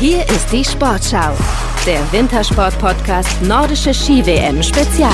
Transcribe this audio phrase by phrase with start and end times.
[0.00, 1.36] Hier ist die Sportschau,
[1.84, 5.12] der Wintersport-Podcast Nordische Ski-WM Spezial.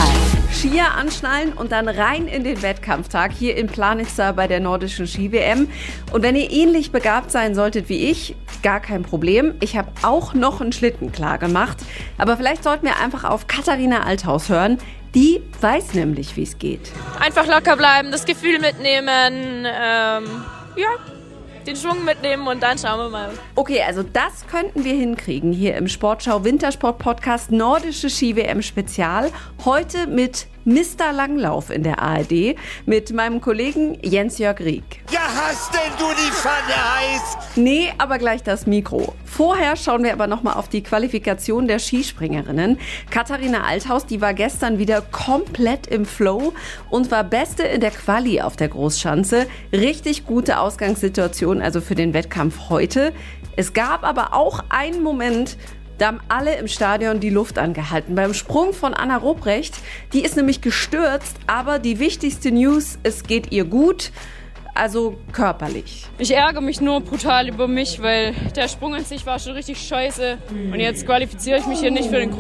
[0.52, 5.68] Skier anschnallen und dann rein in den Wettkampftag hier in Planitzer bei der Nordischen Ski-WM.
[6.12, 9.56] Und wenn ihr ähnlich begabt sein solltet wie ich, gar kein Problem.
[9.58, 11.78] Ich habe auch noch einen Schlitten klar gemacht.
[12.16, 14.78] Aber vielleicht sollten wir einfach auf Katharina Althaus hören.
[15.16, 16.92] Die weiß nämlich, wie es geht.
[17.18, 19.66] Einfach locker bleiben, das Gefühl mitnehmen.
[19.66, 20.44] Ähm,
[20.76, 20.90] ja,
[21.66, 23.30] den Schwung mitnehmen und dann schauen wir mal.
[23.54, 29.30] Okay, also das könnten wir hinkriegen hier im Sportschau Wintersport Podcast Nordische Ski WM Spezial.
[29.64, 31.12] Heute mit Mr.
[31.12, 32.56] Langlauf in der ARD
[32.86, 35.00] mit meinem Kollegen Jens-Jörg Rieck.
[35.12, 37.36] Ja, hast denn du die Pfanne heiß?
[37.54, 39.14] Nee, aber gleich das Mikro.
[39.24, 42.78] Vorher schauen wir aber nochmal auf die Qualifikation der Skispringerinnen.
[43.10, 46.52] Katharina Althaus, die war gestern wieder komplett im Flow
[46.90, 49.46] und war Beste in der Quali auf der Großschanze.
[49.72, 53.12] Richtig gute Ausgangssituation also für den Wettkampf heute.
[53.58, 55.56] Es gab aber auch einen Moment,
[55.98, 58.14] da haben alle im Stadion die Luft angehalten.
[58.14, 59.74] Beim Sprung von Anna Robrecht,
[60.12, 64.12] die ist nämlich gestürzt, aber die wichtigste News, es geht ihr gut
[64.76, 66.04] also körperlich.
[66.18, 69.78] Ich ärgere mich nur brutal über mich, weil der Sprung an sich war schon richtig
[69.78, 70.38] scheiße.
[70.50, 72.30] Und jetzt qualifiziere ich mich hier nicht für den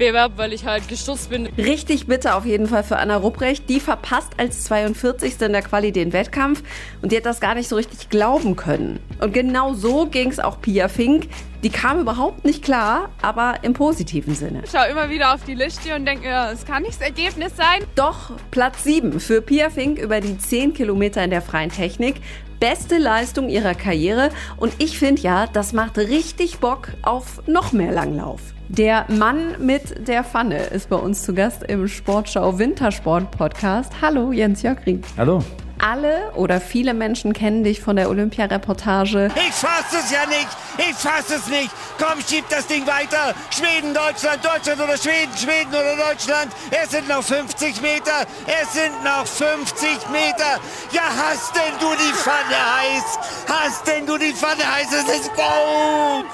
[0.00, 1.46] Großschanzenbewerb, weil ich halt gestürzt bin.
[1.58, 3.68] Richtig bitter auf jeden Fall für Anna Rupprecht.
[3.68, 5.40] Die verpasst als 42.
[5.40, 6.62] in der Quali den Wettkampf
[7.02, 9.00] und die hat das gar nicht so richtig glauben können.
[9.20, 11.28] Und genau so ging es auch Pia Fink.
[11.62, 14.62] Die kam überhaupt nicht klar, aber im positiven Sinne.
[14.64, 17.54] Ich schaue immer wieder auf die Liste und denke, ja, es kann nicht das Ergebnis
[17.54, 17.84] sein.
[17.94, 22.16] Doch, Platz 7 für Pia Fink über die 10 Kilometer in der freien Technik.
[22.60, 27.92] Beste Leistung ihrer Karriere und ich finde ja, das macht richtig Bock auf noch mehr
[27.92, 28.40] Langlauf.
[28.70, 33.92] Der Mann mit der Pfanne ist bei uns zu Gast im Sportschau Wintersport Podcast.
[34.00, 35.02] Hallo, Jens Jöckring.
[35.16, 35.42] Hallo
[35.82, 39.28] alle oder viele Menschen kennen dich von der Olympia-Reportage.
[39.34, 40.48] Ich fasse es ja nicht!
[40.78, 41.70] Ich fasse es nicht!
[41.98, 43.34] Komm, schieb das Ding weiter!
[43.50, 46.52] Schweden, Deutschland, Deutschland oder Schweden, Schweden oder Deutschland!
[46.70, 48.26] Es sind noch 50 Meter!
[48.46, 50.60] Es sind noch 50 Meter!
[50.92, 53.18] Ja, hast denn du die Pfanne heiß?
[53.48, 54.88] Hast denn du die Pfanne heiß?
[54.92, 56.26] Es ist Gold!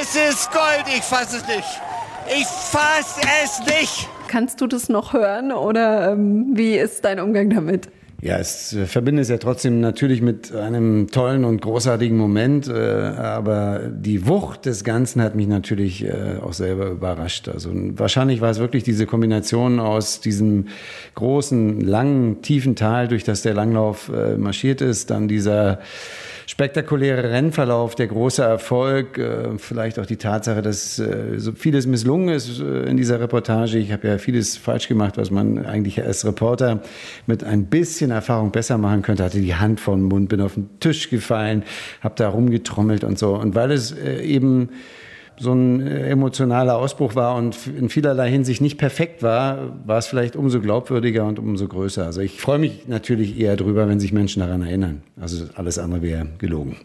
[0.00, 0.84] Es ist Gold!
[0.88, 1.80] Ich fasse es nicht!
[2.28, 4.08] Ich fasse es nicht!
[4.28, 7.88] Kannst du das noch hören oder ähm, wie ist dein Umgang damit?
[8.22, 12.72] Ja, es äh, verbinde es ja trotzdem natürlich mit einem tollen und großartigen Moment, äh,
[12.72, 17.48] aber die Wucht des Ganzen hat mich natürlich äh, auch selber überrascht.
[17.48, 20.68] Also wahrscheinlich war es wirklich diese Kombination aus diesem
[21.14, 25.80] großen, langen, tiefen Tal, durch das der Langlauf marschiert ist, dann dieser
[26.46, 32.28] spektakuläre Rennverlauf, der große Erfolg, äh, vielleicht auch die Tatsache, dass äh, so vieles misslungen
[32.28, 33.78] ist äh, in dieser Reportage.
[33.78, 36.80] Ich habe ja vieles falsch gemacht, was man eigentlich als Reporter
[37.26, 39.24] mit ein bisschen Erfahrung besser machen könnte.
[39.24, 41.64] Hatte die Hand vor den Mund, bin auf den Tisch gefallen,
[42.00, 43.34] habe da rumgetrommelt und so.
[43.34, 44.68] Und weil es eben
[45.38, 50.06] so ein äh, emotionaler Ausbruch war und in vielerlei Hinsicht nicht perfekt war, war es
[50.06, 52.04] vielleicht umso glaubwürdiger und umso größer.
[52.04, 55.02] Also ich freue mich natürlich eher drüber, wenn sich Menschen daran erinnern.
[55.20, 56.76] Also alles andere wäre gelogen.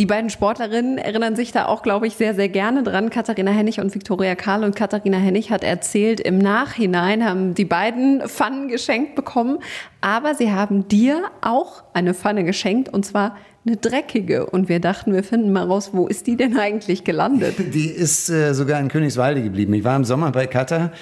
[0.00, 3.10] Die beiden Sportlerinnen erinnern sich da auch, glaube ich, sehr, sehr gerne dran.
[3.10, 4.64] Katharina Hennig und Viktoria Karl.
[4.64, 9.58] Und Katharina Hennig hat erzählt, im Nachhinein haben die beiden Pfannen geschenkt bekommen.
[10.00, 12.88] Aber sie haben dir auch eine Pfanne geschenkt.
[12.88, 14.46] Und zwar eine dreckige.
[14.46, 17.56] Und wir dachten, wir finden mal raus, wo ist die denn eigentlich gelandet?
[17.74, 19.74] Die ist äh, sogar in Königswalde geblieben.
[19.74, 20.92] Ich war im Sommer bei Katar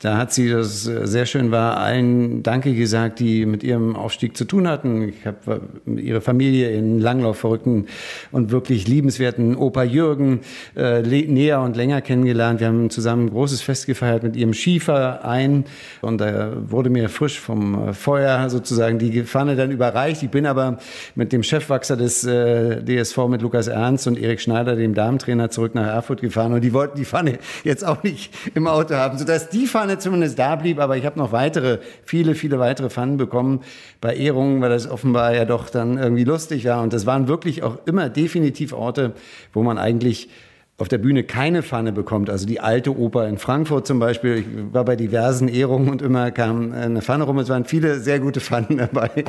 [0.00, 4.36] da hat sie, das äh, sehr schön war, allen Danke gesagt, die mit ihrem Aufstieg
[4.36, 5.08] zu tun hatten.
[5.08, 7.86] Ich habe äh, ihre Familie in Langlauf verrückten
[8.30, 10.40] und wirklich liebenswerten Opa Jürgen
[10.76, 12.60] äh, näher und länger kennengelernt.
[12.60, 15.64] Wir haben zusammen ein großes Fest gefeiert mit ihrem Skiverein
[16.02, 20.22] und da wurde mir frisch vom äh, Feuer sozusagen die Pfanne dann überreicht.
[20.22, 20.78] Ich bin aber
[21.14, 25.74] mit dem Chefwachser des äh, DSV mit Lukas Ernst und Erik Schneider, dem Damentrainer, zurück
[25.74, 29.48] nach Erfurt gefahren und die wollten die Pfanne jetzt auch nicht im Auto haben, sodass
[29.48, 33.18] die Pfanne Pfanne zumindest da blieb, aber ich habe noch weitere, viele, viele weitere Pfannen
[33.18, 33.60] bekommen
[34.00, 36.82] bei Ehrungen, weil das offenbar ja doch dann irgendwie lustig war.
[36.82, 39.12] Und das waren wirklich auch immer definitiv Orte,
[39.52, 40.28] wo man eigentlich
[40.78, 42.28] auf der Bühne keine Pfanne bekommt.
[42.28, 44.38] Also die alte Oper in Frankfurt zum Beispiel.
[44.38, 47.38] Ich war bei diversen Ehrungen und immer kam eine Pfanne rum.
[47.38, 49.24] Es waren viele sehr gute Pfannen dabei.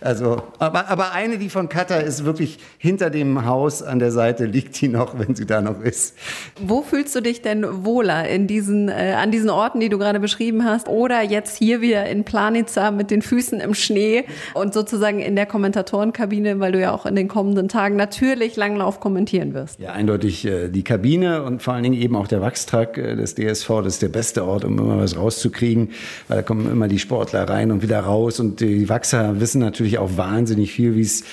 [0.00, 4.44] also, aber, aber eine, die von Katar ist wirklich hinter dem Haus an der Seite,
[4.44, 6.16] liegt die noch, wenn sie da noch ist.
[6.60, 10.20] Wo fühlst du dich denn wohler in diesen, äh, an diesen Orten, die du gerade
[10.20, 10.88] beschrieben hast?
[10.88, 15.46] Oder jetzt hier wieder in Planitza mit den Füßen im Schnee und sozusagen in der
[15.46, 19.55] Kommentatorenkabine, weil du ja auch in den kommenden Tagen natürlich Langlauf kommentieren wirst?
[19.56, 19.80] Wirst.
[19.80, 23.34] Ja, eindeutig äh, die Kabine und vor allen Dingen eben auch der Wachstrag äh, des
[23.34, 23.68] DSV.
[23.82, 25.90] Das ist der beste Ort, um immer was rauszukriegen,
[26.28, 29.98] weil da kommen immer die Sportler rein und wieder raus und die Wachser wissen natürlich
[29.98, 31.24] auch wahnsinnig viel, wie es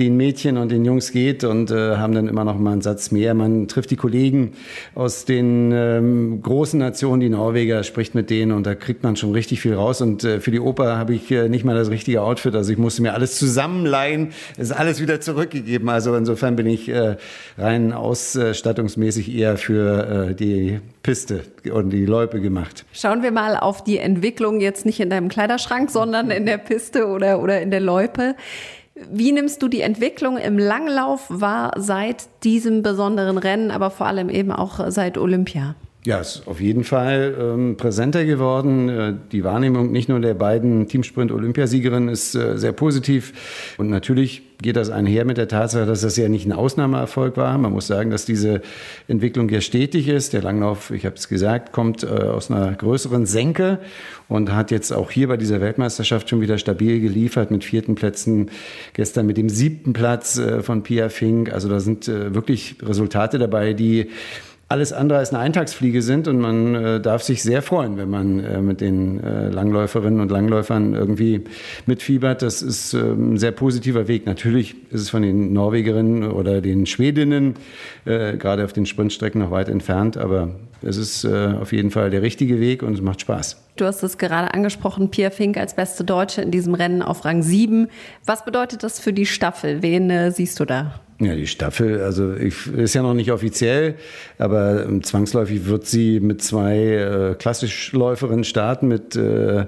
[0.00, 3.10] den Mädchen und den Jungs geht und äh, haben dann immer noch mal einen Satz
[3.10, 3.34] mehr.
[3.34, 4.52] Man trifft die Kollegen
[4.94, 9.32] aus den ähm, großen Nationen, die Norweger, spricht mit denen und da kriegt man schon
[9.32, 10.00] richtig viel raus.
[10.00, 12.78] Und äh, für die Oper habe ich äh, nicht mal das richtige Outfit, also ich
[12.78, 15.88] musste mir alles zusammenleihen, es ist alles wieder zurückgegeben.
[15.88, 17.16] Also insofern bin ich äh,
[17.58, 21.42] rein ausstattungsmäßig eher für äh, die Piste
[21.72, 22.84] und die Loipe gemacht.
[22.92, 27.06] Schauen wir mal auf die Entwicklung jetzt nicht in deinem Kleiderschrank, sondern in der Piste
[27.06, 28.34] oder, oder in der Loipe.
[29.10, 34.28] Wie nimmst du die Entwicklung im Langlauf wahr seit diesem besonderen Rennen, aber vor allem
[34.28, 35.74] eben auch seit Olympia?
[36.06, 38.88] Ja, ist auf jeden Fall ähm, präsenter geworden.
[38.88, 43.74] Äh, die Wahrnehmung nicht nur der beiden Teamsprint-Olympiasiegerinnen ist äh, sehr positiv.
[43.76, 47.56] Und natürlich geht das einher mit der Tatsache, dass das ja nicht ein Ausnahmeerfolg war.
[47.58, 48.62] Man muss sagen, dass diese
[49.08, 50.32] Entwicklung ja stetig ist.
[50.32, 53.78] Der Langlauf, ich habe es gesagt, kommt äh, aus einer größeren Senke
[54.26, 58.50] und hat jetzt auch hier bei dieser Weltmeisterschaft schon wieder stabil geliefert mit vierten Plätzen.
[58.94, 61.52] Gestern mit dem siebten Platz äh, von Pia Fink.
[61.52, 64.08] Also da sind äh, wirklich Resultate dabei, die
[64.70, 68.38] alles andere als eine Eintagsfliege sind und man äh, darf sich sehr freuen, wenn man
[68.38, 71.42] äh, mit den äh, Langläuferinnen und Langläufern irgendwie
[71.86, 72.40] mitfiebert.
[72.40, 74.26] Das ist ähm, ein sehr positiver Weg.
[74.26, 77.54] Natürlich ist es von den Norwegerinnen oder den Schwedinnen
[78.04, 80.50] äh, gerade auf den Sprintstrecken noch weit entfernt, aber
[80.82, 83.56] es ist äh, auf jeden Fall der richtige Weg und es macht Spaß.
[83.74, 87.42] Du hast es gerade angesprochen, Pia Fink als beste Deutsche in diesem Rennen auf Rang
[87.42, 87.88] 7.
[88.24, 89.82] Was bedeutet das für die Staffel?
[89.82, 91.00] Wen äh, siehst du da?
[91.22, 93.96] Ja, die Staffel, also ich, ist ja noch nicht offiziell,
[94.38, 99.66] aber ähm, zwangsläufig wird sie mit zwei äh, Klassischläuferinnen starten, mit äh,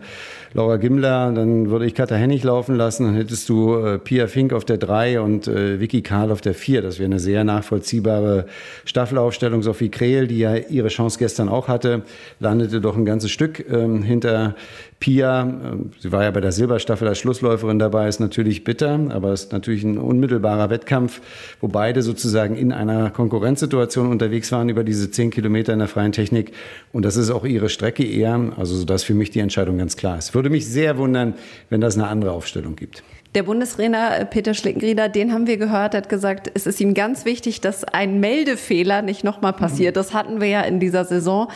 [0.54, 4.52] Laura Gimler, dann würde ich Katha Hennig laufen lassen, dann hättest du äh, Pia Fink
[4.52, 6.82] auf der 3 und äh, Vicky Karl auf der 4.
[6.82, 8.46] Das wäre eine sehr nachvollziehbare
[8.84, 9.62] Staffelaufstellung.
[9.62, 12.02] Sophie Krehl, die ja ihre Chance gestern auch hatte,
[12.38, 14.54] landete doch ein ganzes Stück ähm, hinter
[15.02, 19.32] Pia, ähm, sie war ja bei der Silberstaffel als Schlussläuferin dabei, ist natürlich bitter, aber
[19.32, 21.20] es ist natürlich ein unmittelbarer Wettkampf,
[21.60, 26.12] wo beide sozusagen in einer Konkurrenzsituation unterwegs waren über diese zehn Kilometer in der freien
[26.12, 26.52] Technik.
[26.92, 30.18] Und das ist auch ihre Strecke eher, also sodass für mich die Entscheidung ganz klar
[30.18, 30.30] ist.
[30.42, 31.34] Würde mich sehr wundern,
[31.70, 33.04] wenn das eine andere Aufstellung gibt.
[33.36, 37.24] Der Bundestrainer äh, Peter Schlickenrieder, den haben wir gehört, hat gesagt, es ist ihm ganz
[37.24, 39.96] wichtig, dass ein Meldefehler nicht nochmal passiert.
[39.96, 41.46] Das hatten wir ja in dieser Saison.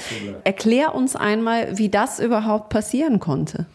[0.45, 3.67] Erklär uns einmal, wie das überhaupt passieren konnte.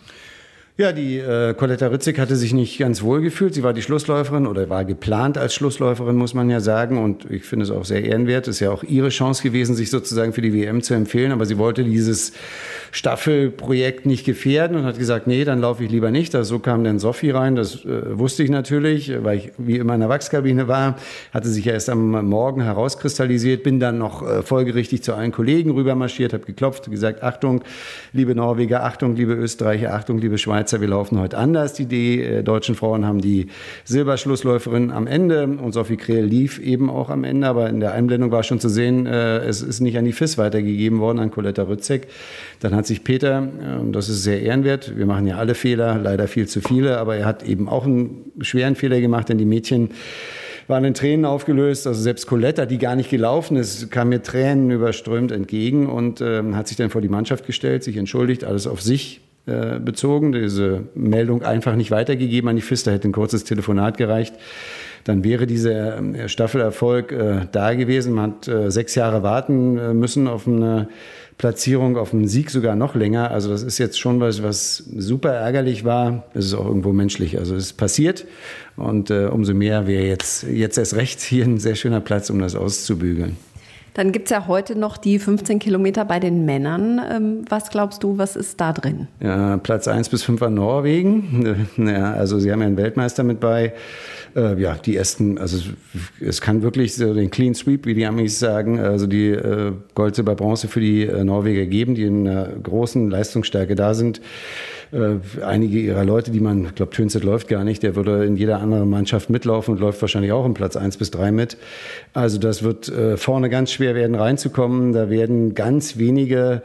[0.77, 3.53] Ja, die äh, Coletta Ritzig hatte sich nicht ganz wohl gefühlt.
[3.53, 6.97] Sie war die Schlussläuferin oder war geplant als Schlussläuferin, muss man ja sagen.
[6.97, 8.47] Und ich finde es auch sehr ehrenwert.
[8.47, 11.33] Es ist ja auch ihre Chance gewesen, sich sozusagen für die WM zu empfehlen.
[11.33, 12.31] Aber sie wollte dieses
[12.91, 16.35] Staffelprojekt nicht gefährden und hat gesagt, nee, dann laufe ich lieber nicht.
[16.35, 17.55] Also so kam dann Sophie rein.
[17.55, 20.97] Das äh, wusste ich natürlich, weil ich wie immer in der Wachskabine war.
[21.33, 23.63] Hatte sich ja erst am Morgen herauskristallisiert.
[23.63, 27.63] Bin dann noch äh, folgerichtig zu allen Kollegen rübermarschiert, habe geklopft, gesagt, Achtung,
[28.11, 30.81] liebe Norweger, Achtung, liebe Österreicher, Achtung, liebe Schweizer.
[30.81, 31.73] Wir laufen heute anders.
[31.73, 33.47] Die, die äh, deutschen Frauen haben die
[33.85, 38.31] Silberschlussläuferin am Ende und Sophie Krehl lief eben auch am Ende, aber in der Einblendung
[38.31, 41.63] war schon zu sehen, äh, es ist nicht an die FIS weitergegeben worden, an Coletta
[41.63, 42.07] Rützek.
[42.59, 46.27] Dann hat sich Peter, äh, das ist sehr ehrenwert, wir machen ja alle Fehler, leider
[46.27, 49.89] viel zu viele, aber er hat eben auch einen schweren Fehler gemacht, denn die Mädchen
[50.67, 51.85] waren in Tränen aufgelöst.
[51.85, 56.55] Also selbst Coletta, die gar nicht gelaufen ist, kam mir Tränen überströmt entgegen und ähm,
[56.55, 60.83] hat sich dann vor die Mannschaft gestellt, sich entschuldigt, alles auf sich äh, bezogen, diese
[60.93, 64.35] Meldung einfach nicht weitergegeben an die FIS, da hätte ein kurzes Telefonat gereicht.
[65.03, 68.13] Dann wäre dieser äh, Staffelerfolg äh, da gewesen.
[68.13, 70.89] Man hat äh, sechs Jahre warten äh, müssen auf eine
[71.37, 73.31] Platzierung, auf einen Sieg sogar noch länger.
[73.31, 76.25] Also das ist jetzt schon was, was super ärgerlich war.
[76.35, 77.39] Es ist auch irgendwo menschlich.
[77.39, 78.25] Also es ist passiert
[78.75, 82.39] und äh, umso mehr wäre jetzt, jetzt erst recht hier ein sehr schöner Platz, um
[82.39, 83.37] das auszubügeln.
[83.93, 87.01] Dann gibt es ja heute noch die 15 Kilometer bei den Männern.
[87.11, 89.07] Ähm, was glaubst du, was ist da drin?
[89.19, 91.67] Ja, Platz 1 bis 5 war Norwegen.
[91.77, 93.73] Ja, also sie haben ja einen Weltmeister mit bei.
[94.35, 95.57] Äh, ja, die ersten, also
[96.19, 100.15] es kann wirklich so den Clean Sweep, wie die Amis sagen, also die äh, Gold,
[100.15, 104.21] Silber, Bronze für die äh, Norweger geben, die in einer großen Leistungsstärke da sind.
[104.91, 108.35] Äh, einige ihrer Leute, die man, ich glaube, Tönset läuft gar nicht, der würde in
[108.35, 111.57] jeder anderen Mannschaft mitlaufen und läuft wahrscheinlich auch im Platz 1 bis 3 mit.
[112.13, 114.93] Also das wird äh, vorne ganz schwer werden reinzukommen.
[114.93, 116.61] Da werden ganz wenige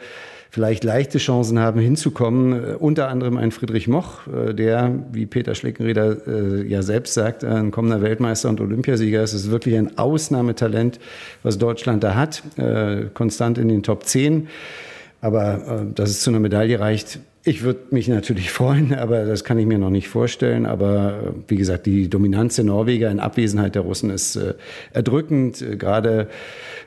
[0.56, 2.52] vielleicht leichte Chancen haben, hinzukommen.
[2.52, 7.45] Äh, unter anderem ein Friedrich Moch, äh, der, wie Peter Schleckenrieder äh, ja selbst sagt,
[7.45, 9.35] ein kommender Weltmeister und Olympiasieger ist.
[9.35, 10.99] Es ist wirklich ein Ausnahmetalent,
[11.42, 12.42] was Deutschland da hat.
[13.12, 14.49] Konstant in den Top 10.
[15.26, 19.59] Aber dass es zu einer Medaille reicht, ich würde mich natürlich freuen, aber das kann
[19.59, 20.66] ich mir noch nicht vorstellen.
[20.66, 24.54] Aber äh, wie gesagt, die Dominanz der Norweger in Abwesenheit der Russen ist äh,
[24.92, 26.28] erdrückend, äh, gerade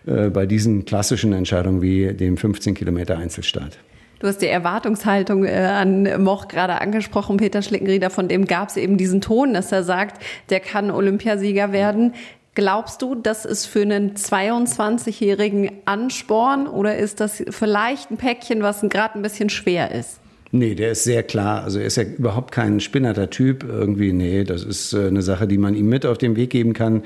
[0.06, 3.78] äh, bei diesen klassischen Entscheidungen wie dem 15 Kilometer Einzelstart.
[4.20, 8.76] Du hast die Erwartungshaltung äh, an Moch gerade angesprochen, Peter Schlickenrieder, von dem gab es
[8.76, 12.14] eben diesen Ton, dass er sagt, der kann Olympiasieger werden.
[12.56, 18.82] Glaubst du, das ist für einen 22-jährigen Ansporn oder ist das vielleicht ein Päckchen, was
[18.82, 20.20] gerade ein bisschen schwer ist?
[20.52, 21.64] Nee, der ist sehr klar.
[21.64, 24.14] Also er ist ja überhaupt kein spinnerter Typ irgendwie.
[24.14, 27.04] Nee, das ist äh, eine Sache, die man ihm mit auf den Weg geben kann.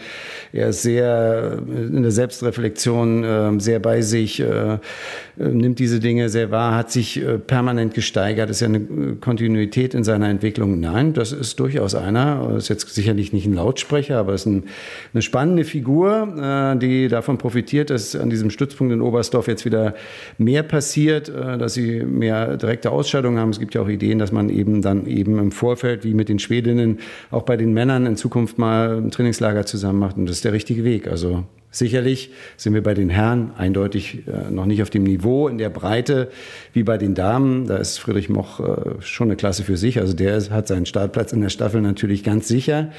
[0.53, 4.77] Er ist sehr äh, in der Selbstreflexion, ähm, sehr bei sich, äh,
[5.35, 8.49] nimmt diese Dinge sehr wahr, hat sich permanent gesteigert.
[8.49, 10.79] Ist ja eine Kontinuität in seiner Entwicklung.
[10.79, 12.55] Nein, das ist durchaus einer.
[12.57, 14.65] Ist jetzt sicherlich nicht ein Lautsprecher, aber ist ein,
[15.13, 19.95] eine spannende Figur, die davon profitiert, dass an diesem Stützpunkt in Oberstdorf jetzt wieder
[20.37, 23.49] mehr passiert, dass sie mehr direkte Ausschaltung Vorstellungen haben.
[23.49, 26.39] Es gibt ja auch Ideen, dass man eben dann eben im Vorfeld, wie mit den
[26.39, 26.99] Schwedinnen,
[27.31, 30.17] auch bei den Männern in Zukunft mal ein Trainingslager zusammen macht.
[30.17, 31.07] Und das ist der richtige Weg.
[31.07, 35.57] Also Sicherlich sind wir bei den Herren eindeutig äh, noch nicht auf dem Niveau in
[35.57, 36.29] der Breite
[36.71, 37.65] wie bei den Damen.
[37.65, 39.99] Da ist Friedrich Moch äh, schon eine Klasse für sich.
[39.99, 42.91] Also der hat seinen Startplatz in der Staffel natürlich ganz sicher.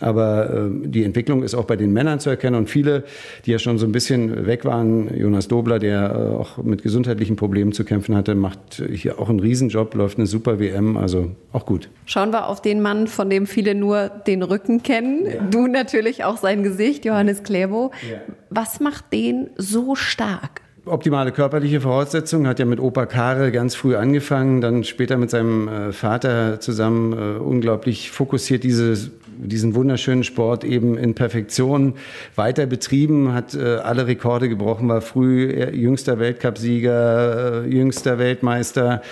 [0.00, 2.56] Aber äh, die Entwicklung ist auch bei den Männern zu erkennen.
[2.56, 3.04] Und viele,
[3.44, 7.72] die ja schon so ein bisschen weg waren, Jonas Dobler, der auch mit gesundheitlichen Problemen
[7.72, 10.96] zu kämpfen hatte, macht hier auch einen Riesenjob, läuft eine super WM.
[10.96, 11.90] Also auch gut.
[12.06, 15.26] Schauen wir auf den Mann, von dem viele nur den Rücken kennen.
[15.26, 15.42] Ja.
[15.50, 17.90] Du natürlich auch sein Gesicht, Johannes Klebo.
[18.10, 18.13] Ja.
[18.50, 20.60] Was macht den so stark?
[20.86, 25.68] Optimale körperliche Voraussetzungen, hat ja mit Opa Karel ganz früh angefangen, dann später mit seinem
[25.68, 31.94] äh, Vater zusammen äh, unglaublich fokussiert diese diesen wunderschönen Sport eben in Perfektion
[32.36, 39.02] weiter betrieben, hat äh, alle Rekorde gebrochen, war früh jüngster Weltcupsieger, jüngster Weltmeister,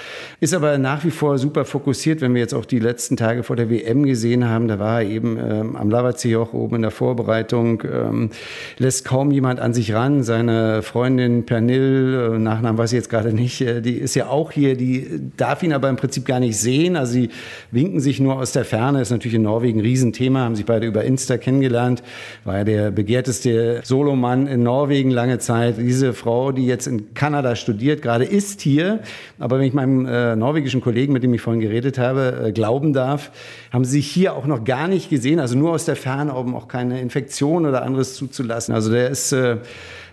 [0.41, 2.21] ist aber nach wie vor super fokussiert.
[2.21, 5.09] Wenn wir jetzt auch die letzten Tage vor der WM gesehen haben, da war er
[5.09, 8.31] eben ähm, am Lavazijoch oben in der Vorbereitung, ähm,
[8.79, 10.23] lässt kaum jemand an sich ran.
[10.23, 14.53] Seine Freundin Pernil, äh, Nachnamen weiß ich jetzt gerade nicht, äh, die ist ja auch
[14.53, 16.97] hier, die darf ihn aber im Prinzip gar nicht sehen.
[16.97, 17.31] Also sie
[17.71, 20.67] winken sich nur aus der Ferne, ist natürlich in Norwegen ein Riesen Thema, haben sich
[20.67, 22.03] beide über Insta kennengelernt,
[22.45, 25.77] war ja der begehrteste Solomann in Norwegen lange Zeit.
[25.79, 29.01] Diese Frau, die jetzt in Kanada studiert, gerade ist hier,
[29.39, 32.93] aber wenn ich meinem äh, norwegischen Kollegen, mit dem ich vorhin geredet habe, äh, glauben
[32.93, 33.31] darf,
[33.73, 36.55] haben sie sich hier auch noch gar nicht gesehen, also nur aus der Ferne, um
[36.55, 38.75] auch keine Infektion oder anderes zuzulassen.
[38.75, 39.59] Also der ist äh,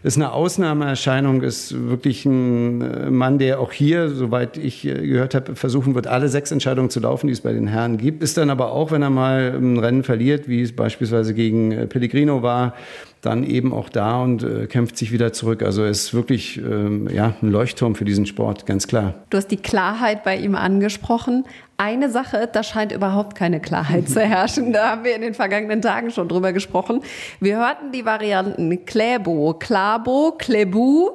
[0.04, 5.36] ist eine Ausnahmeerscheinung, ist wirklich ein äh, Mann, der auch hier, soweit ich äh, gehört
[5.36, 8.24] habe, versuchen wird, alle sechs Entscheidungen zu laufen, die es bei den Herren gibt.
[8.24, 11.88] Ist dann aber auch, wenn er mal ein Rennen verliert, wie es beispielsweise gegen äh,
[11.88, 12.76] Pellegrino war,
[13.22, 15.62] dann eben auch da und äh, kämpft sich wieder zurück.
[15.62, 19.16] Also er ist wirklich ähm, ja, ein Leuchtturm für diesen Sport, ganz klar.
[19.30, 21.44] Du hast die Klarheit bei ihm angesprochen.
[21.78, 24.72] Eine Sache, da scheint überhaupt keine Klarheit zu herrschen.
[24.72, 27.02] Da haben wir in den vergangenen Tagen schon drüber gesprochen.
[27.40, 31.12] Wir hörten die Varianten Kläbo, Klabo, Klebu.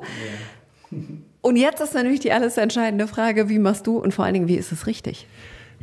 [0.91, 0.99] Ja.
[1.41, 4.49] Und jetzt ist natürlich die alles entscheidende Frage, wie machst du und vor allen Dingen,
[4.49, 5.27] wie ist es richtig?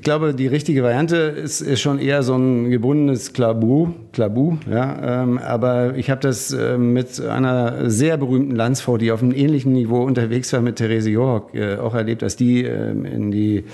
[0.02, 5.22] Ich glaube, die richtige Variante ist, ist schon eher so ein gebundenes Klabu, Klabu ja.
[5.22, 9.74] Ähm, aber ich habe das äh, mit einer sehr berühmten Landsfrau, die auf einem ähnlichen
[9.74, 13.66] Niveau unterwegs war mit Therese Johok, äh, auch erlebt, dass die äh, in die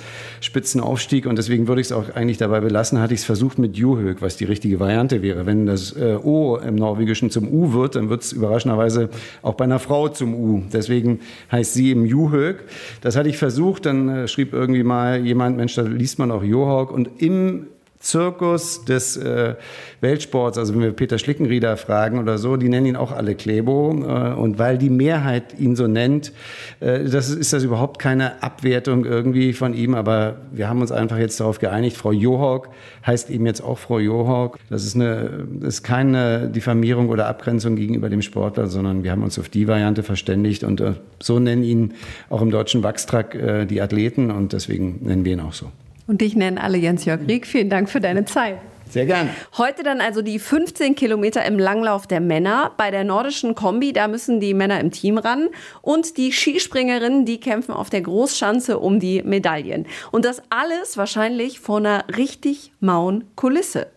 [0.41, 1.27] Spitzen aufstieg.
[1.27, 4.21] Und deswegen würde ich es auch eigentlich dabei belassen, hatte ich es versucht mit Juhög,
[4.21, 5.45] was die richtige Variante wäre.
[5.45, 9.07] Wenn das äh, O im Norwegischen zum U wird, dann wird es überraschenderweise
[9.43, 10.61] auch bei einer Frau zum U.
[10.73, 11.21] Deswegen
[11.53, 12.65] heißt sie im Juhög.
[12.99, 16.31] Das hatte ich versucht, dann äh, schrieb irgendwie mal jemand, Mensch, da liest liest man
[16.31, 17.67] auch Johawk und im
[17.99, 19.55] Zirkus des äh,
[20.01, 23.89] Weltsports, also wenn wir Peter Schlickenrieder fragen oder so, die nennen ihn auch alle Klebo.
[23.91, 26.31] Äh, und weil die Mehrheit ihn so nennt,
[26.79, 29.95] äh, das ist, das überhaupt keine Abwertung irgendwie von ihm.
[29.95, 32.69] Aber wir haben uns einfach jetzt darauf geeinigt, Frau Johawk
[33.05, 34.59] heißt eben jetzt auch Frau Johawk.
[34.69, 39.23] Das ist, eine, das ist keine Diffamierung oder Abgrenzung gegenüber dem Sportler, sondern wir haben
[39.23, 40.63] uns auf die Variante verständigt.
[40.63, 41.93] Und äh, so nennen ihn
[42.29, 45.71] auch im deutschen Wachstrack äh, die Athleten und deswegen nennen wir ihn auch so.
[46.07, 47.45] Und dich nennen alle Jens-Jörg Rieck.
[47.45, 48.57] Vielen Dank für deine Zeit.
[48.89, 49.29] Sehr gern.
[49.57, 52.71] Heute dann also die 15 Kilometer im Langlauf der Männer.
[52.77, 55.49] Bei der nordischen Kombi, da müssen die Männer im Team ran.
[55.81, 59.85] Und die Skispringerinnen, die kämpfen auf der Großschanze um die Medaillen.
[60.11, 63.87] Und das alles wahrscheinlich vor einer richtig mauen Kulisse.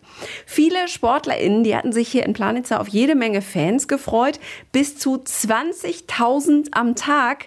[0.45, 4.39] Viele SportlerInnen, die hatten sich hier in Planitzer auf jede Menge Fans gefreut.
[4.73, 7.45] Bis zu 20.000 am Tag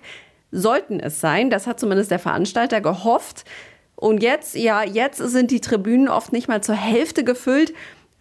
[0.50, 1.50] sollten es sein.
[1.50, 3.44] Das hat zumindest der Veranstalter gehofft.
[3.97, 7.73] Und jetzt, ja, jetzt sind die Tribünen oft nicht mal zur Hälfte gefüllt.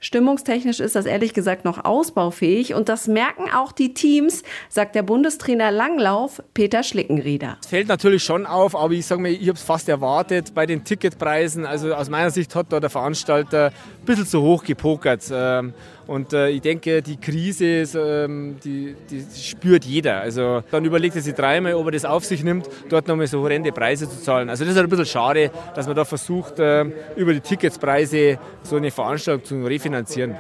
[0.04, 5.02] Stimmungstechnisch ist das ehrlich gesagt noch ausbaufähig und das merken auch die Teams, sagt der
[5.02, 7.58] Bundestrainer Langlauf Peter Schlickenrieder.
[7.62, 10.66] Es fällt natürlich schon auf, aber ich sage mal, ich habe es fast erwartet bei
[10.66, 11.66] den Ticketpreisen.
[11.66, 15.24] Also aus meiner Sicht hat da der Veranstalter ein bisschen zu hoch gepokert.
[15.32, 15.74] Ähm,
[16.06, 20.20] Und äh, ich denke, die Krise, ähm, die, die, spürt jeder.
[20.20, 23.42] Also dann überlegt er sich dreimal, ob er das auf sich nimmt, dort nochmal so
[23.42, 24.50] horrende Preise zu zahlen.
[24.50, 26.84] Also das ist ein bisschen schade, dass man da versucht, äh,
[27.16, 29.93] über die Ticketspreise so eine Veranstaltung zu refinanzieren.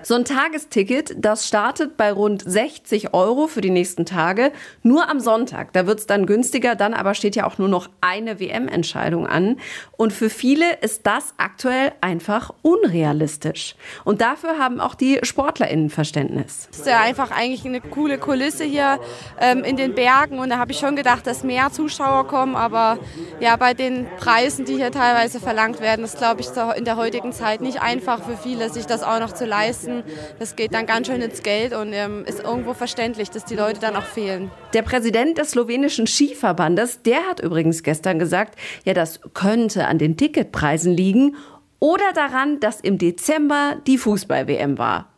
[0.04, 4.52] So ein Tagesticket, das startet bei rund 60 Euro für die nächsten Tage.
[4.82, 7.90] Nur am Sonntag, da wird es dann günstiger, dann aber steht ja auch nur noch
[8.02, 9.58] eine WM-Entscheidung an.
[9.98, 13.76] Und für viele ist das aktuell einfach unrealistisch.
[14.04, 16.68] Und dafür haben auch die SportlerInnen Verständnis.
[16.72, 19.00] Es ist ja einfach eigentlich eine coole Kulisse hier
[19.40, 20.40] ähm, in den Bergen.
[20.40, 22.56] Und da habe ich schon gedacht, dass mehr Zuschauer kommen.
[22.56, 22.98] Aber
[23.40, 27.32] ja, bei den Preisen, die hier teilweise verlangt werden, ist, glaube ich, in der heutigen
[27.32, 30.04] Zeit nicht einfach für viele, sich das auch noch zu leisten.
[30.40, 33.80] Das geht dann ganz schön ins Geld und ähm, ist irgendwo verständlich, dass die Leute
[33.80, 34.52] dann auch fehlen.
[34.74, 40.16] Der Präsident des slowenischen Skiverbandes, der hat übrigens gestern gesagt, ja, das könnte an den
[40.16, 41.36] Ticketpreisen liegen
[41.80, 45.10] oder daran, dass im Dezember die Fußball-WM war.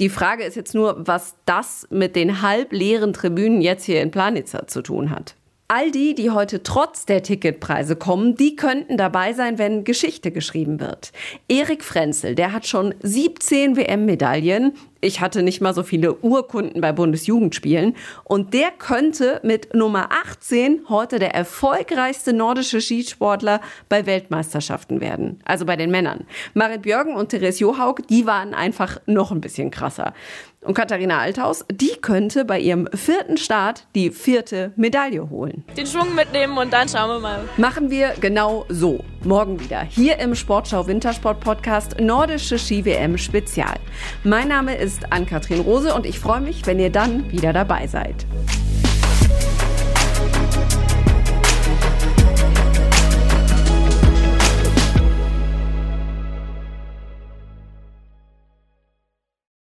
[0.00, 4.66] Die Frage ist jetzt nur, was das mit den halbleeren Tribünen jetzt hier in Planitzer
[4.66, 5.36] zu tun hat.
[5.66, 10.78] All die, die heute trotz der Ticketpreise kommen, die könnten dabei sein, wenn Geschichte geschrieben
[10.78, 11.10] wird.
[11.48, 14.74] Erik Frenzel, der hat schon 17 WM-Medaillen.
[15.04, 17.94] Ich hatte nicht mal so viele Urkunden bei Bundesjugendspielen.
[18.24, 25.40] Und der könnte mit Nummer 18 heute der erfolgreichste nordische Skisportler bei Weltmeisterschaften werden.
[25.44, 26.24] Also bei den Männern.
[26.54, 30.14] Marit Björgen und Therese Johaug, die waren einfach noch ein bisschen krasser.
[30.62, 35.64] Und Katharina Althaus, die könnte bei ihrem vierten Start die vierte Medaille holen.
[35.76, 37.40] Den Schwung mitnehmen und dann schauen wir mal.
[37.58, 39.04] Machen wir genau so.
[39.24, 43.76] Morgen wieder hier im Sportschau Wintersport Podcast Nordische Ski WM Spezial.
[44.22, 48.26] Mein Name ist Ann-Kathrin Rose und ich freue mich, wenn ihr dann wieder dabei seid.